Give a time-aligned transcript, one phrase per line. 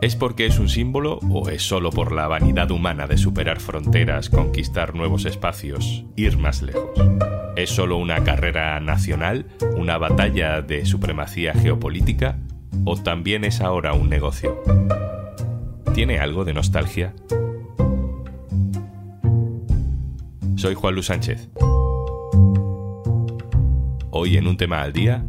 [0.00, 4.30] ¿Es porque es un símbolo o es solo por la vanidad humana de superar fronteras,
[4.30, 6.90] conquistar nuevos espacios, ir más lejos?
[7.56, 9.46] ¿Es solo una carrera nacional,
[9.76, 12.38] una batalla de supremacía geopolítica
[12.84, 14.62] o también es ahora un negocio?
[15.94, 17.12] ¿Tiene algo de nostalgia?
[20.54, 21.48] Soy Juan Luis Sánchez.
[24.12, 25.24] Hoy en un tema al día,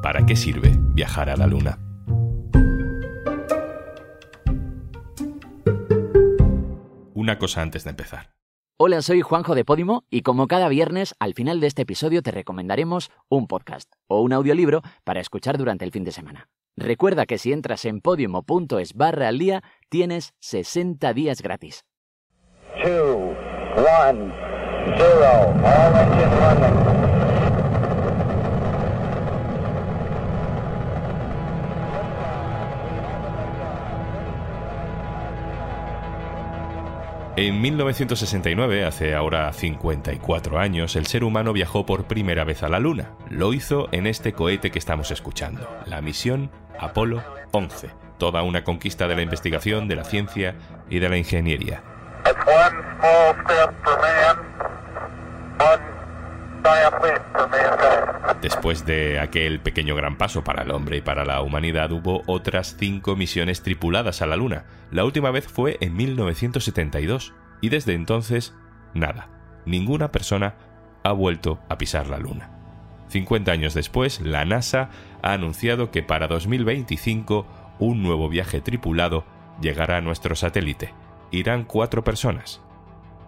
[0.00, 1.85] ¿para qué sirve viajar a la Luna?
[7.26, 8.30] Una cosa antes de empezar.
[8.76, 12.30] Hola, soy Juanjo de Podimo y como cada viernes, al final de este episodio te
[12.30, 16.48] recomendaremos un podcast o un audiolibro para escuchar durante el fin de semana.
[16.76, 21.84] Recuerda que si entras en podimo.es barra al día, tienes 60 días gratis.
[37.38, 42.80] En 1969, hace ahora 54 años, el ser humano viajó por primera vez a la
[42.80, 43.10] Luna.
[43.28, 49.06] Lo hizo en este cohete que estamos escuchando, la misión Apolo 11, toda una conquista
[49.06, 50.54] de la investigación, de la ciencia
[50.88, 51.82] y de la ingeniería.
[58.40, 62.76] Después de aquel pequeño gran paso para el hombre y para la humanidad, hubo otras
[62.78, 64.66] cinco misiones tripuladas a la Luna.
[64.90, 68.54] La última vez fue en 1972 y desde entonces,
[68.94, 69.28] nada.
[69.64, 70.54] Ninguna persona
[71.02, 72.50] ha vuelto a pisar la Luna.
[73.08, 74.90] 50 años después, la NASA
[75.22, 77.46] ha anunciado que para 2025
[77.78, 79.24] un nuevo viaje tripulado
[79.60, 80.92] llegará a nuestro satélite.
[81.30, 82.60] Irán cuatro personas.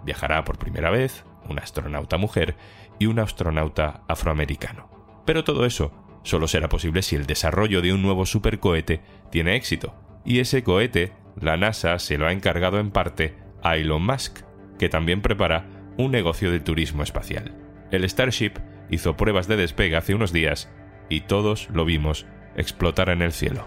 [0.05, 2.56] Viajará por primera vez una astronauta mujer
[2.98, 5.22] y un astronauta afroamericano.
[5.24, 9.94] Pero todo eso solo será posible si el desarrollo de un nuevo supercohete tiene éxito.
[10.24, 14.40] Y ese cohete, la NASA se lo ha encargado en parte a Elon Musk,
[14.78, 17.55] que también prepara un negocio de turismo espacial.
[17.90, 18.52] El Starship
[18.90, 20.70] hizo pruebas de despegue hace unos días
[21.08, 23.67] y todos lo vimos explotar en el cielo.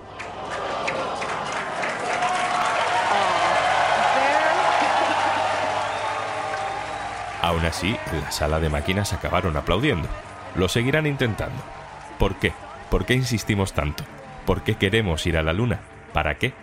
[7.41, 10.07] Aún así, la sala de máquinas acabaron aplaudiendo.
[10.55, 11.61] Lo seguirán intentando.
[12.19, 12.53] ¿Por qué?
[12.89, 14.03] ¿Por qué insistimos tanto?
[14.45, 15.79] ¿Por qué queremos ir a la Luna?
[16.13, 16.53] ¿Para qué?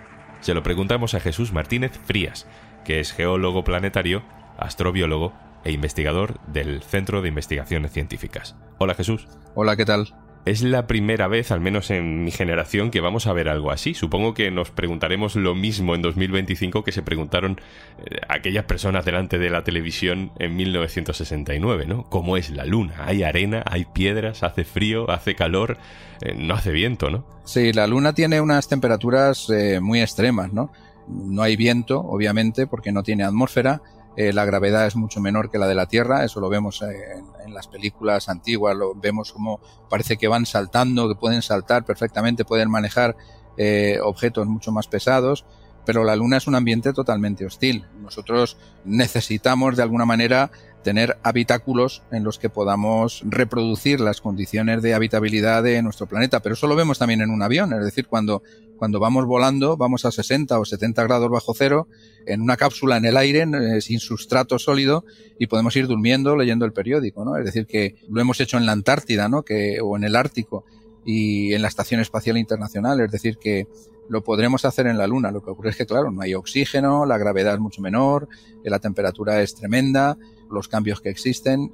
[0.41, 2.47] Se lo preguntamos a Jesús Martínez Frías,
[2.85, 4.23] que es geólogo planetario,
[4.57, 5.33] astrobiólogo
[5.65, 8.55] e investigador del Centro de Investigaciones Científicas.
[8.79, 9.27] Hola Jesús.
[9.55, 10.15] Hola, ¿qué tal?
[10.49, 13.93] Es la primera vez, al menos en mi generación, que vamos a ver algo así.
[13.93, 17.61] Supongo que nos preguntaremos lo mismo en 2025 que se preguntaron
[17.99, 22.05] eh, aquellas personas delante de la televisión en 1969, ¿no?
[22.05, 22.95] ¿Cómo es la luna?
[23.05, 23.63] ¿Hay arena?
[23.67, 24.43] ¿Hay piedras?
[24.43, 25.11] ¿Hace frío?
[25.11, 25.77] ¿Hace calor?
[26.23, 27.27] Eh, no hace viento, ¿no?
[27.45, 30.73] Sí, la luna tiene unas temperaturas eh, muy extremas, ¿no?
[31.09, 33.83] No hay viento, obviamente, porque no tiene atmósfera
[34.21, 37.55] eh, la gravedad es mucho menor que la de la Tierra, eso lo vemos en,
[37.55, 42.69] las películas antiguas, lo vemos como parece que van saltando, que pueden saltar perfectamente, pueden
[42.69, 43.15] manejar
[43.57, 45.45] eh, objetos mucho más pesados,
[45.89, 47.87] pero la Luna es un ambiente totalmente hostil.
[48.03, 50.51] Nosotros necesitamos de alguna manera
[50.85, 56.41] tener habitáculos en los que podamos reproducir las condiciones de habitabilidad de nuestro planeta.
[56.41, 58.43] Pero eso lo vemos también en un avión, es decir, cuando,
[58.77, 61.89] cuando vamos volando, vamos a 60 o 70 grados bajo cero,
[62.27, 65.07] en una cápsula en el aire, eh, sin sustrato sólido,
[65.39, 67.39] y podemos ir durmiendo leyendo el periódico, ¿no?
[67.39, 69.43] Es decir, que lo hemos hecho en la Antártida, ¿no?
[69.43, 70.67] Que, o en el Ártico
[71.11, 73.67] y en la Estación Espacial Internacional, es decir, que
[74.11, 75.31] lo podremos hacer en la Luna.
[75.31, 78.29] Lo que ocurre es que, claro, no hay oxígeno, la gravedad es mucho menor,
[78.63, 80.19] la temperatura es tremenda,
[80.51, 81.73] los cambios que existen.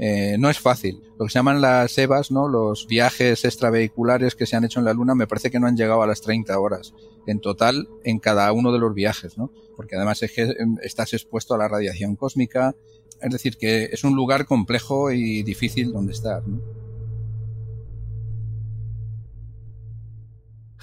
[0.00, 1.00] Eh, no es fácil.
[1.20, 2.48] Lo que se llaman las EVAs, ¿no?
[2.48, 5.76] Los viajes extravehiculares que se han hecho en la Luna, me parece que no han
[5.76, 6.94] llegado a las 30 horas
[7.28, 9.52] en total en cada uno de los viajes, ¿no?
[9.76, 12.74] Porque además es que em, estás expuesto a la radiación cósmica.
[13.22, 16.83] Es decir, que es un lugar complejo y difícil donde estar, ¿no?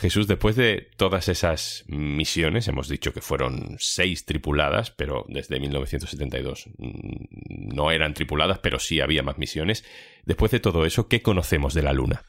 [0.01, 6.69] Jesús, después de todas esas misiones, hemos dicho que fueron seis tripuladas, pero desde 1972
[6.79, 9.83] mm, no eran tripuladas, pero sí había más misiones.
[10.25, 12.23] Después de todo eso, ¿qué conocemos de la Luna?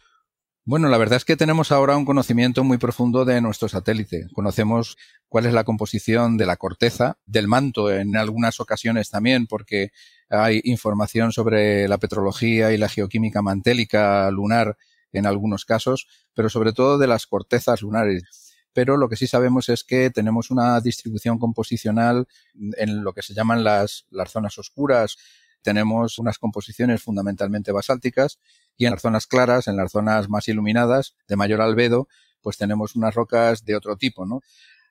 [0.67, 4.27] Bueno, la verdad es que tenemos ahora un conocimiento muy profundo de nuestro satélite.
[4.35, 4.99] Conocemos
[5.29, 9.93] cuál es la composición de la corteza, del manto en algunas ocasiones también, porque
[10.29, 14.77] hay información sobre la petrología y la geoquímica mantélica lunar
[15.13, 18.25] en algunos casos, pero sobre todo de las cortezas lunares.
[18.73, 23.35] Pero lo que sí sabemos es que tenemos una distribución composicional en lo que se
[23.35, 25.17] llaman las, las zonas oscuras.
[25.63, 28.39] Tenemos unas composiciones fundamentalmente basálticas
[28.77, 32.09] y en las zonas claras, en las zonas más iluminadas, de mayor albedo,
[32.41, 34.27] pues tenemos unas rocas de otro tipo.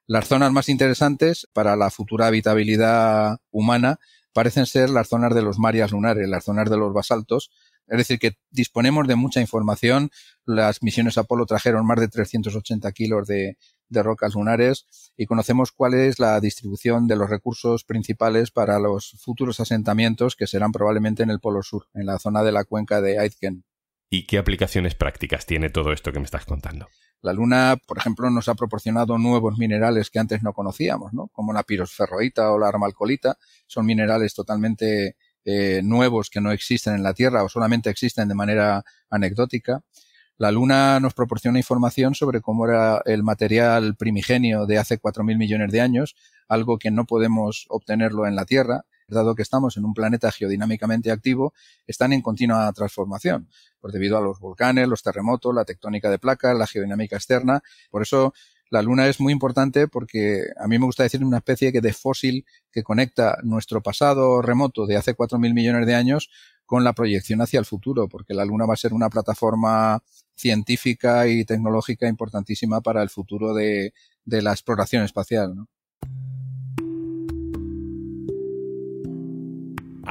[0.08, 4.00] Las zonas más interesantes para la futura habitabilidad humana
[4.34, 7.52] parecen ser las zonas de los mareas lunares, las zonas de los basaltos.
[7.92, 10.12] Es decir, que disponemos de mucha información.
[10.46, 13.58] Las misiones Apolo trajeron más de 380 kilos de,
[13.90, 19.18] de rocas lunares y conocemos cuál es la distribución de los recursos principales para los
[19.22, 23.02] futuros asentamientos que serán probablemente en el Polo Sur, en la zona de la cuenca
[23.02, 23.66] de Aitken.
[24.10, 26.88] ¿Y qué aplicaciones prácticas tiene todo esto que me estás contando?
[27.22, 31.28] La Luna, por ejemplo, nos ha proporcionado nuevos minerales que antes no conocíamos, ¿no?
[31.28, 33.38] como la pirosferroita o la armalcolita.
[33.68, 38.36] Son minerales totalmente eh, nuevos que no existen en la Tierra o solamente existen de
[38.36, 39.82] manera anecdótica.
[40.38, 45.72] La Luna nos proporciona información sobre cómo era el material primigenio de hace 4.000 millones
[45.72, 46.16] de años,
[46.48, 51.12] algo que no podemos obtenerlo en la Tierra, dado que estamos en un planeta geodinámicamente
[51.12, 51.54] activo,
[51.86, 53.48] están en continua transformación,
[53.80, 57.62] por debido a los volcanes, los terremotos, la tectónica de placas, la geodinámica externa.
[57.90, 58.34] Por eso
[58.72, 62.46] la Luna es muy importante porque a mí me gusta decir una especie de fósil
[62.72, 66.30] que conecta nuestro pasado remoto de hace 4.000 millones de años
[66.66, 70.02] con la proyección hacia el futuro, porque la Luna va a ser una plataforma
[70.36, 75.54] científica y tecnológica importantísima para el futuro de, de la exploración espacial.
[75.54, 75.68] ¿no?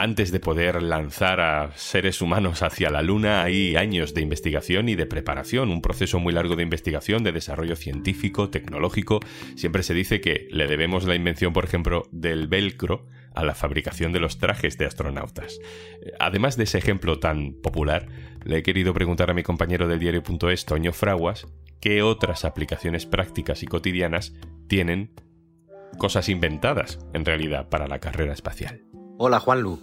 [0.00, 4.94] Antes de poder lanzar a seres humanos hacia la Luna hay años de investigación y
[4.94, 9.20] de preparación, un proceso muy largo de investigación, de desarrollo científico, tecnológico.
[9.56, 14.10] Siempre se dice que le debemos la invención, por ejemplo, del velcro a la fabricación
[14.14, 15.60] de los trajes de astronautas.
[16.18, 18.06] Además de ese ejemplo tan popular,
[18.42, 21.46] le he querido preguntar a mi compañero del diario.es, Toño Fraguas,
[21.78, 24.32] qué otras aplicaciones prácticas y cotidianas
[24.66, 25.10] tienen
[25.98, 28.80] cosas inventadas, en realidad, para la carrera espacial.
[29.22, 29.78] Hola Juanlu.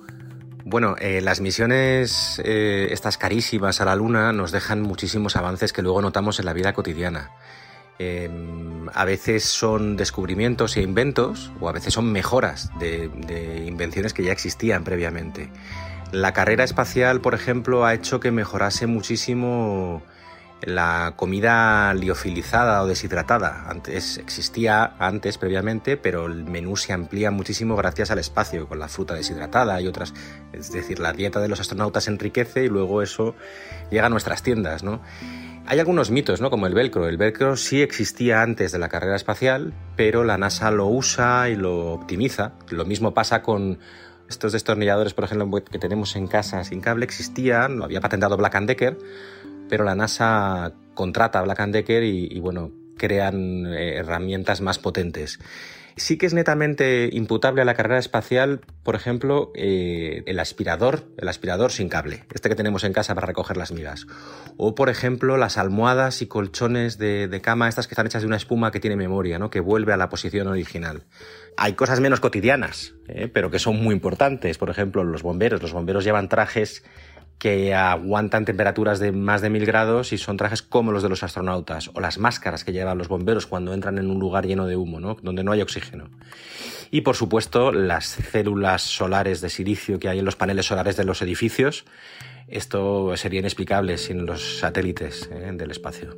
[0.66, 5.84] Bueno, eh, las misiones, eh, estas carísimas a la Luna, nos dejan muchísimos avances que
[5.84, 7.30] luego notamos en la vida cotidiana.
[8.00, 14.12] Em, a veces son descubrimientos e inventos, o a veces son mejoras de, de invenciones
[14.12, 15.52] que ya existían previamente.
[16.12, 20.02] La carrera espacial, por ejemplo, ha hecho que mejorase muchísimo
[20.62, 23.70] la comida liofilizada o deshidratada.
[23.70, 28.88] Antes existía antes previamente, pero el menú se amplía muchísimo gracias al espacio, con la
[28.88, 30.14] fruta deshidratada y otras.
[30.54, 33.36] Es decir, la dieta de los astronautas enriquece y luego eso
[33.92, 35.02] llega a nuestras tiendas, ¿no?
[35.70, 36.50] Hay algunos mitos, ¿no?
[36.50, 37.10] Como el velcro.
[37.10, 41.56] El velcro sí existía antes de la carrera espacial, pero la NASA lo usa y
[41.56, 42.54] lo optimiza.
[42.70, 43.78] Lo mismo pasa con
[44.30, 47.04] estos destornilladores, por ejemplo, que tenemos en casa sin cable.
[47.04, 48.98] Existían, lo había patentado Black Decker
[49.70, 55.40] pero la NASA contrata a Black Decker y, bueno, crean eh, herramientas más potentes.
[55.98, 61.28] Sí que es netamente imputable a la carrera espacial, por ejemplo, eh, el aspirador, el
[61.28, 64.06] aspirador sin cable, este que tenemos en casa para recoger las migas.
[64.58, 68.38] O, por ejemplo, las almohadas y colchones de, cama, estas que están hechas de una
[68.38, 69.50] espuma que tiene memoria, ¿no?
[69.50, 71.02] que vuelve a la posición original.
[71.58, 73.28] Hay cosas menos cotidianas, ¿eh?
[73.28, 74.60] pero que son muy importantes.
[74.60, 75.64] Por ejemplo, los bomberos.
[75.64, 76.84] Los bomberos llevan trajes
[77.38, 81.24] que aguantan temperaturas de más de mil grados y son trajes como los de los
[81.24, 84.76] astronautas, o las máscaras que llevan los bomberos cuando entran en un lugar lleno de
[84.76, 85.18] humo, ¿no?
[85.22, 86.10] donde no hay oxígeno.
[86.90, 91.04] Y por supuesto, las células solares de silicio que hay en los paneles solares de
[91.04, 91.86] los edificios.
[92.48, 95.52] Esto sería inexplicable sin los satélites ¿eh?
[95.54, 96.18] del espacio.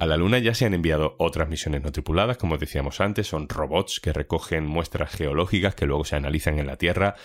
[0.00, 3.48] A la Luna ya se han enviado otras misiones no tripuladas, como decíamos antes, son
[3.48, 7.16] robots que recogen muestras geológicas que luego se analizan en la Tierra,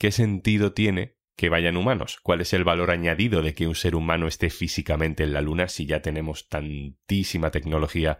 [0.00, 2.18] ¿qué sentido tiene que vayan humanos?
[2.22, 5.68] ¿Cuál es el valor añadido de que un ser humano esté físicamente en la Luna
[5.68, 8.18] si ya tenemos tantísima tecnología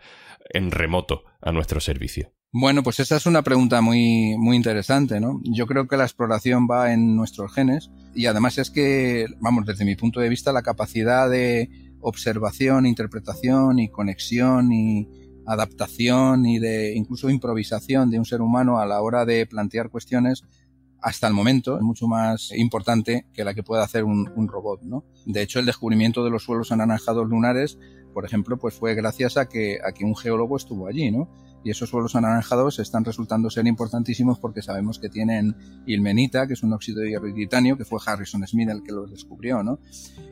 [0.52, 2.34] en remoto a nuestro servicio?
[2.52, 5.40] Bueno, pues esa es una pregunta muy, muy interesante, ¿no?
[5.44, 9.86] Yo creo que la exploración va en nuestros genes y además es que, vamos, desde
[9.86, 11.70] mi punto de vista, la capacidad de
[12.00, 15.08] observación, interpretación y conexión y
[15.46, 20.44] adaptación y de incluso improvisación de un ser humano a la hora de plantear cuestiones
[21.02, 25.04] hasta el momento es mucho más importante que la que pueda hacer un, robot, ¿no?
[25.26, 27.78] De hecho, el descubrimiento de los suelos anaranjados lunares,
[28.12, 31.28] por ejemplo, pues fue gracias a que, a que un geólogo estuvo allí, ¿no?
[31.62, 35.54] Y esos suelos anaranjados están resultando ser importantísimos porque sabemos que tienen
[35.86, 38.92] ilmenita, que es un óxido de hierro y titanio, que fue Harrison Smith el que
[38.92, 39.78] los descubrió, ¿no?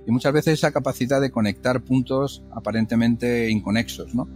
[0.07, 4.27] Y muchas veces esa capacidad de conectar puntos aparentemente inconexos, ¿no?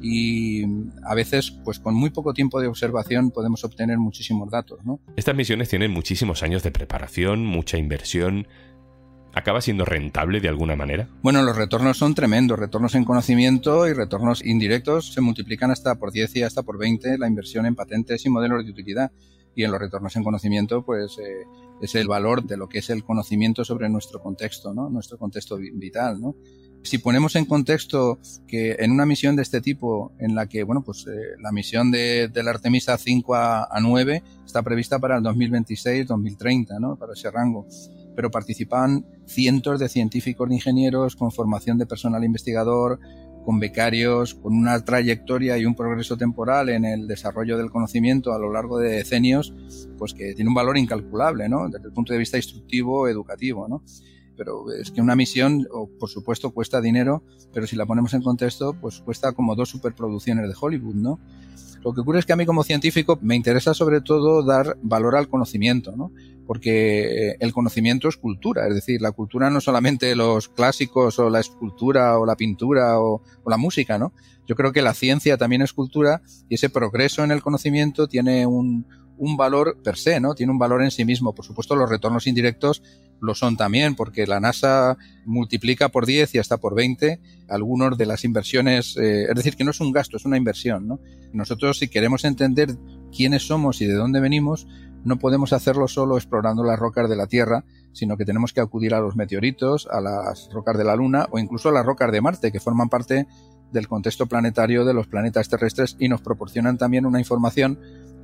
[0.00, 0.64] Y
[1.04, 4.84] a veces pues con muy poco tiempo de observación podemos obtener muchísimos datos.
[4.84, 5.00] ¿no?
[5.16, 8.46] Estas misiones tienen muchísimos años de preparación, mucha inversión.
[9.34, 11.08] ¿Acaba siendo rentable de alguna manera?
[11.22, 16.10] Bueno, los retornos son tremendos, retornos en conocimiento y retornos indirectos se multiplican hasta por
[16.12, 19.12] 10 y hasta por 20 la inversión en patentes y modelos de utilidad.
[19.54, 21.44] Y en los retornos en conocimiento, pues eh,
[21.80, 24.88] es el valor de lo que es el conocimiento sobre nuestro contexto, ¿no?
[24.88, 26.36] Nuestro contexto vital, ¿no?
[26.82, 30.82] Si ponemos en contexto que en una misión de este tipo, en la que, bueno,
[30.82, 35.24] pues eh, la misión de, la Artemisa 5 a, a 9 está prevista para el
[35.24, 36.96] 2026-2030, ¿no?
[36.96, 37.66] Para ese rango
[38.18, 42.98] pero participan cientos de científicos, de ingenieros con formación de personal investigador,
[43.44, 48.38] con becarios, con una trayectoria y un progreso temporal en el desarrollo del conocimiento a
[48.40, 49.54] lo largo de decenios,
[49.96, 51.68] pues que tiene un valor incalculable, ¿no?
[51.68, 53.84] Desde el punto de vista instructivo, educativo, ¿no?
[54.38, 55.68] Pero es que una misión,
[56.00, 60.48] por supuesto, cuesta dinero, pero si la ponemos en contexto, pues cuesta como dos superproducciones
[60.48, 61.18] de Hollywood, ¿no?
[61.84, 65.16] Lo que ocurre es que a mí como científico me interesa sobre todo dar valor
[65.16, 66.12] al conocimiento, ¿no?
[66.46, 71.40] Porque el conocimiento es cultura, es decir, la cultura no solamente los clásicos o la
[71.40, 74.12] escultura o la pintura o, o la música, ¿no?
[74.46, 78.46] Yo creo que la ciencia también es cultura y ese progreso en el conocimiento tiene
[78.46, 78.86] un,
[79.18, 80.34] un valor per se, ¿no?
[80.34, 81.34] Tiene un valor en sí mismo.
[81.34, 82.82] Por supuesto, los retornos indirectos
[83.20, 88.06] lo son también, porque la NASA multiplica por 10 y hasta por 20 algunos de
[88.06, 91.00] las inversiones, eh, es decir, que no es un gasto, es una inversión, ¿no?
[91.32, 92.76] Nosotros, si queremos entender
[93.14, 94.66] quiénes somos y de dónde venimos,
[95.04, 98.94] no podemos hacerlo solo explorando las rocas de la Tierra, sino que tenemos que acudir
[98.94, 102.20] a los meteoritos, a las rocas de la Luna o incluso a las rocas de
[102.20, 103.26] Marte, que forman parte
[103.72, 107.78] del contexto planetario de los planetas terrestres y nos proporcionan también una información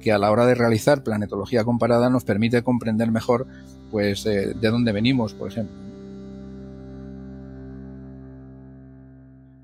[0.05, 3.47] que a la hora de realizar planetología comparada nos permite comprender mejor
[3.91, 5.75] pues eh, de dónde venimos, por ejemplo.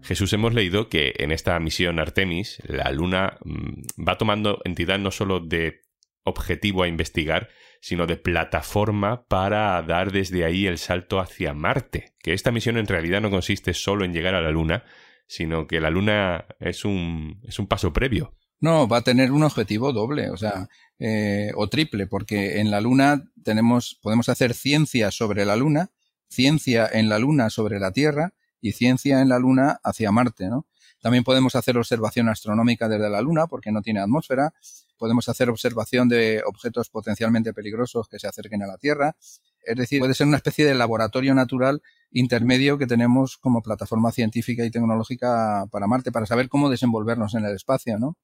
[0.02, 5.10] Jesús, hemos leído que en esta misión Artemis la Luna mm, va tomando entidad no
[5.10, 5.82] solo de
[6.24, 7.48] objetivo a investigar,
[7.80, 12.14] sino de plataforma para dar desde ahí el salto hacia Marte.
[12.22, 14.84] Que esta misión en realidad no consiste solo en llegar a la Luna,
[15.26, 18.34] sino que la Luna es un, es un paso previo.
[18.60, 22.82] No, va a tener un objetivo doble, o sea, eh, o triple, porque en la
[22.82, 25.90] Luna tenemos, podemos hacer ciencia sobre la Luna,
[26.28, 30.66] ciencia en la Luna sobre la Tierra y ciencia en la Luna hacia Marte, ¿no?
[31.00, 34.52] También podemos hacer observación astronómica desde la Luna porque no tiene atmósfera.
[34.98, 39.16] Podemos hacer observación de objetos potencialmente peligrosos que se acerquen a la Tierra.
[39.64, 44.64] Es decir, puede ser una especie de laboratorio natural intermedio que tenemos como plataforma científica
[44.64, 48.18] y tecnológica para Marte, para saber cómo desenvolvernos en el espacio, ¿no?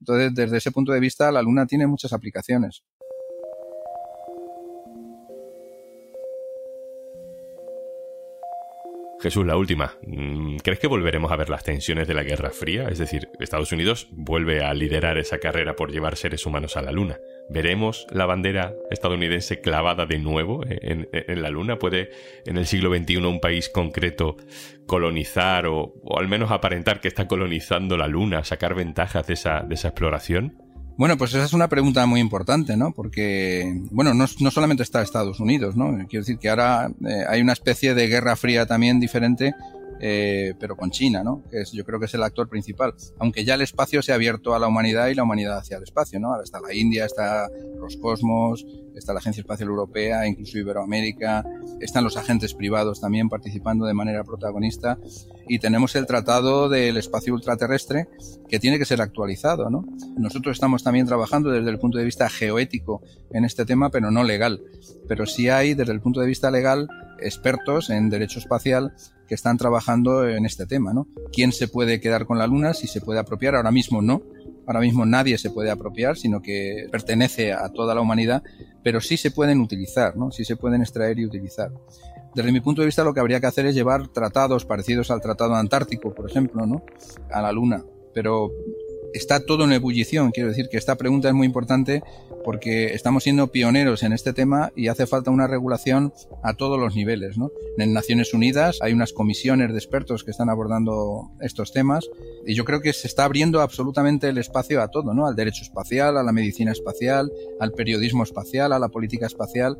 [0.00, 2.82] Entonces, desde ese punto de vista, la Luna tiene muchas aplicaciones.
[9.20, 9.94] Jesús, la última.
[10.06, 12.88] Mm, ¿Crees que volveremos a ver las tensiones de la Guerra Fría?
[12.88, 16.92] Es decir, Estados Unidos vuelve a liderar esa carrera por llevar seres humanos a la
[16.92, 17.18] Luna.
[17.50, 21.08] ¿Veremos la bandera estadounidense clavada de nuevo en,
[21.42, 21.78] la Luna?
[21.78, 22.10] ¿Puede
[22.46, 24.36] en el siglo XXI un país concreto
[24.86, 29.74] colonizar o, al menos aparentar que está colonizando la Luna, sacar ventajas de esa, de
[29.74, 30.67] esa exploración?
[30.98, 32.90] Bueno, pues esa es una pregunta muy importante, ¿no?
[32.90, 35.96] Porque, bueno, no, solamente está Estados Unidos, ¿no?
[36.08, 39.54] Quiero decir que ahora eh, hay una especie de guerra fría también diferente
[40.00, 41.42] eh, pero con China, ¿no?
[41.50, 42.94] Que es, yo creo que es el actor principal.
[43.18, 45.82] Aunque ya el espacio se ha abierto a la humanidad y la humanidad hacia el
[45.82, 46.28] espacio, ¿no?
[46.28, 48.64] Ahora está la India, está Roscosmos,
[48.94, 51.44] está la Agencia Espacial Europea, incluso Iberoamérica,
[51.80, 54.98] están los agentes privados también participando de manera protagonista
[55.48, 58.08] y tenemos el Tratado del Espacio Ultraterrestre
[58.48, 59.84] que tiene que ser actualizado, ¿no?
[60.16, 64.24] Nosotros estamos también trabajando desde el punto de vista geoético en este tema, pero no
[64.24, 64.60] legal.
[65.06, 66.88] Pero sí hay, desde el punto de vista legal,
[67.20, 68.94] expertos en derecho espacial
[69.28, 71.06] que están trabajando en este tema, ¿no?
[71.32, 72.74] ¿Quién se puede quedar con la Luna?
[72.74, 74.22] Si se puede apropiar, ahora mismo no.
[74.66, 78.42] Ahora mismo nadie se puede apropiar, sino que pertenece a toda la humanidad,
[78.82, 80.30] pero sí se pueden utilizar, ¿no?
[80.30, 81.72] Sí se pueden extraer y utilizar.
[82.34, 85.22] Desde mi punto de vista, lo que habría que hacer es llevar tratados parecidos al
[85.22, 86.82] Tratado Antártico, por ejemplo, ¿no?
[87.30, 87.82] A la Luna.
[88.12, 88.50] Pero
[89.14, 90.30] está todo en ebullición.
[90.30, 92.02] Quiero decir que esta pregunta es muy importante
[92.44, 96.12] porque estamos siendo pioneros en este tema y hace falta una regulación
[96.42, 97.36] a todos los niveles.
[97.38, 97.50] ¿no?
[97.76, 102.08] En Naciones Unidas hay unas comisiones de expertos que están abordando estos temas
[102.46, 105.26] y yo creo que se está abriendo absolutamente el espacio a todo, ¿no?
[105.26, 109.78] al derecho espacial, a la medicina espacial, al periodismo espacial, a la política espacial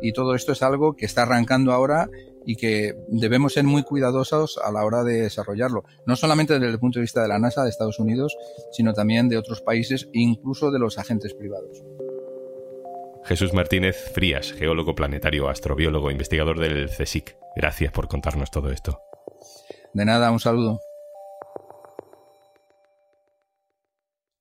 [0.00, 2.08] y todo esto es algo que está arrancando ahora
[2.46, 6.78] y que debemos ser muy cuidadosos a la hora de desarrollarlo, no solamente desde el
[6.78, 8.36] punto de vista de la NASA de Estados Unidos,
[8.72, 11.82] sino también de otros países, incluso de los agentes privados.
[13.24, 17.36] Jesús Martínez Frías, geólogo planetario, astrobiólogo, investigador del CSIC.
[17.56, 19.00] Gracias por contarnos todo esto.
[19.92, 20.78] De nada, un saludo.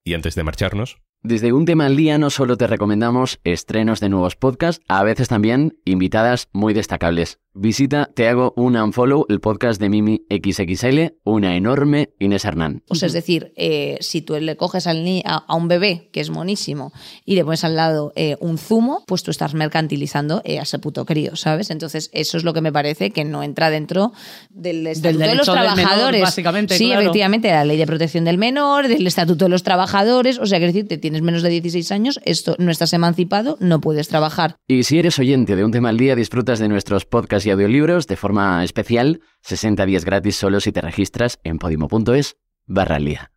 [0.04, 4.10] Y antes de marcharnos, desde un tema al día no solo te recomendamos estrenos de
[4.10, 7.40] nuevos podcasts, a veces también invitadas muy destacables.
[7.56, 12.84] visita Te hago un unfollow, el podcast de Mimi XXL, una enorme Inés Hernán.
[12.90, 16.10] O sea, es decir, eh, si tú le coges al ni a, a un bebé,
[16.12, 16.92] que es monísimo,
[17.24, 20.78] y le pones al lado eh, un zumo, pues tú estás mercantilizando eh, a ese
[20.80, 21.72] puto crío, ¿sabes?
[21.72, 24.12] Entonces, eso es lo que me parece que no entra dentro
[24.50, 26.22] del estatuto de los derecho del menor, trabajadores.
[26.22, 27.02] básicamente, sí, claro.
[27.02, 30.38] efectivamente, la ley de protección del menor, del estatuto de los trabajadores.
[30.40, 33.80] O sea, que decir, te tienes menos de 16 años, esto no estás emancipado, no
[33.80, 34.56] puedes trabajar.
[34.68, 38.08] Y si eres oyente de un tema al día, disfrutas de nuestros podcasts y audiolibros
[38.08, 43.32] de forma especial, 60 días gratis solo si te registras en podimo.es barra al día.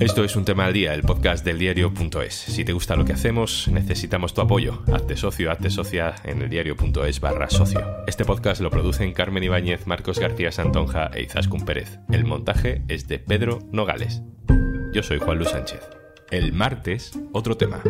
[0.00, 2.34] Esto es un tema al día, el podcast del diario.es.
[2.34, 4.82] Si te gusta lo que hacemos, necesitamos tu apoyo.
[4.92, 7.80] Hazte socio, hazte socia en el diario.es barra socio.
[8.08, 12.00] Este podcast lo producen Carmen Ibáñez, Marcos García Santonja e Izaskun Pérez.
[12.10, 14.22] El montaje es de Pedro Nogales.
[14.92, 15.99] Yo soy Juan Luis Sánchez.
[16.30, 17.82] El martes, otro tema.